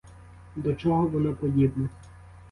До 0.55 0.73
чого 0.73 1.07
воно 1.07 1.33
подібне. 1.33 1.89